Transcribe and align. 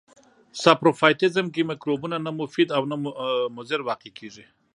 ساپروفایټیزم 0.63 1.45
کې 1.53 1.61
مکروبونه 1.71 2.17
نه 2.25 2.31
مفید 2.39 2.69
او 2.77 2.83
نه 2.91 2.95
مضر 3.57 3.79
واقع 3.87 4.09
کیږي. 4.19 4.45